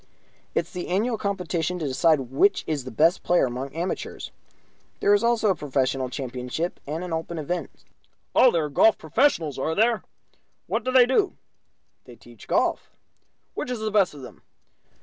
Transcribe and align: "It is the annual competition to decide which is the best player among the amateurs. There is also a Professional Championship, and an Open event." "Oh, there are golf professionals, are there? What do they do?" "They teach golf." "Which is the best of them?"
"It 0.55 0.61
is 0.61 0.71
the 0.71 0.87
annual 0.87 1.15
competition 1.19 1.77
to 1.77 1.87
decide 1.87 2.21
which 2.31 2.63
is 2.65 2.85
the 2.85 2.89
best 2.89 3.21
player 3.21 3.45
among 3.45 3.69
the 3.69 3.75
amateurs. 3.77 4.31
There 4.99 5.13
is 5.13 5.23
also 5.23 5.51
a 5.51 5.55
Professional 5.55 6.09
Championship, 6.09 6.79
and 6.87 7.03
an 7.03 7.13
Open 7.13 7.37
event." 7.37 7.69
"Oh, 8.33 8.49
there 8.49 8.65
are 8.65 8.69
golf 8.69 8.97
professionals, 8.97 9.59
are 9.59 9.75
there? 9.75 10.01
What 10.65 10.83
do 10.83 10.91
they 10.91 11.05
do?" 11.05 11.33
"They 12.05 12.15
teach 12.15 12.47
golf." 12.47 12.89
"Which 13.53 13.69
is 13.69 13.79
the 13.79 13.91
best 13.91 14.15
of 14.15 14.23
them?" 14.23 14.41